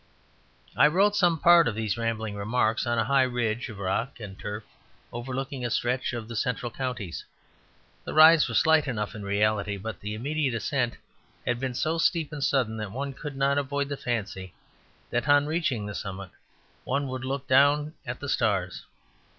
I 0.75 0.87
wrote 0.87 1.15
some 1.15 1.37
part 1.37 1.67
of 1.67 1.75
these 1.75 1.95
rambling 1.95 2.33
remarks 2.33 2.87
on 2.87 2.97
a 2.97 3.03
high 3.03 3.21
ridge 3.21 3.69
of 3.69 3.77
rock 3.77 4.19
and 4.19 4.35
turf 4.39 4.63
overlooking 5.13 5.63
a 5.63 5.69
stretch 5.69 6.11
of 6.13 6.27
the 6.27 6.35
central 6.35 6.71
counties; 6.71 7.23
the 8.03 8.15
rise 8.15 8.47
was 8.47 8.57
slight 8.57 8.87
enough 8.87 9.13
in 9.13 9.21
reality, 9.21 9.77
but 9.77 9.99
the 9.99 10.15
immediate 10.15 10.55
ascent 10.55 10.97
had 11.45 11.59
been 11.59 11.75
so 11.75 11.99
steep 11.99 12.33
and 12.33 12.43
sudden 12.43 12.77
that 12.77 12.91
one 12.91 13.13
could 13.13 13.35
not 13.37 13.59
avoid 13.59 13.89
the 13.89 13.95
fancy 13.95 14.55
that 15.11 15.29
on 15.29 15.45
reaching 15.45 15.85
the 15.85 15.93
summit 15.93 16.31
one 16.83 17.07
would 17.07 17.23
look 17.23 17.47
down 17.47 17.93
at 18.03 18.19
the 18.19 18.27
stars. 18.27 18.87